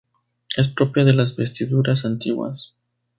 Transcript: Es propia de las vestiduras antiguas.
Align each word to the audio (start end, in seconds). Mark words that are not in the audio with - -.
Es 0.57 0.67
propia 0.67 1.03
de 1.03 1.13
las 1.13 1.35
vestiduras 1.35 2.05
antiguas. 2.05 2.73